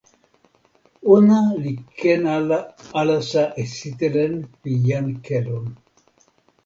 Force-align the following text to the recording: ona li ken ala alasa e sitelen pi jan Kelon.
ona 1.15 1.39
li 1.61 1.73
ken 1.99 2.21
ala 2.37 2.59
alasa 2.99 3.43
e 3.61 3.63
sitelen 3.75 4.33
pi 4.61 4.71
jan 4.87 5.07
Kelon. 5.25 5.67